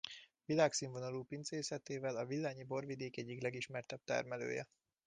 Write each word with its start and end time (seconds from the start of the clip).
Világszínvonalú 0.45 1.23
pincészetével 1.23 2.15
a 2.15 2.25
Villányi 2.25 2.63
borvidék 2.63 3.17
egyik 3.17 3.41
legelismertebb 3.41 4.01
termelője. 4.03 4.67